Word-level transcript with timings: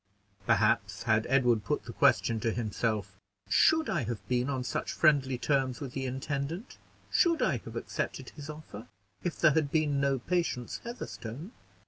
Perhaps, 0.47 1.03
had 1.03 1.27
Edward 1.29 1.63
put 1.63 1.83
the 1.85 1.93
question 1.93 2.39
to 2.39 2.51
himself, 2.51 3.19
"Should 3.49 3.87
I 3.87 4.01
have 4.05 4.27
been 4.27 4.49
on 4.49 4.63
such 4.63 4.91
friendly 4.93 5.37
terms 5.37 5.79
with 5.79 5.93
the 5.93 6.07
intendant 6.07 6.79
should 7.11 7.43
I 7.43 7.57
have 7.57 7.75
accepted 7.75 8.31
his 8.31 8.49
offer, 8.49 8.87
if 9.23 9.39
there 9.39 9.51
had 9.51 9.69
been 9.71 10.01
no 10.01 10.17
Patience 10.17 10.79
Heatherstone?" 10.83 11.51